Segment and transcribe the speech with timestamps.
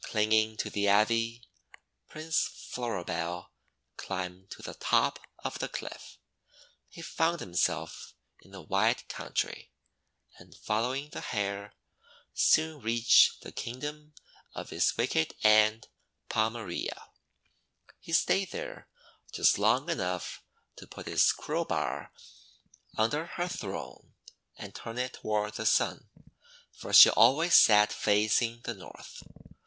[0.00, 1.44] Clinging to the Ivy,
[2.08, 3.50] Prince Floribel
[3.98, 6.16] climbed to the top of the cliff.
[6.88, 9.70] He found himself in a wide country,
[10.38, 11.74] and, following the hair,
[12.32, 14.14] soon reached the Kingdom
[14.54, 15.88] of his wicked Aunt
[16.30, 17.10] Pomarea.
[18.00, 18.88] He stayed there
[19.34, 20.42] just long enough
[20.76, 22.14] to put his crowbar
[22.96, 24.14] under her throne,
[24.56, 26.08] and turn it toward the Sun,
[26.72, 29.22] for she always sat facing the North.